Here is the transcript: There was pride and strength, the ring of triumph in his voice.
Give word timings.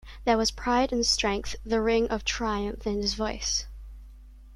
There 0.25 0.35
was 0.35 0.49
pride 0.49 0.91
and 0.91 1.05
strength, 1.05 1.55
the 1.63 1.79
ring 1.79 2.07
of 2.09 2.23
triumph 2.25 2.87
in 2.87 2.95
his 3.03 3.13
voice. 3.13 3.67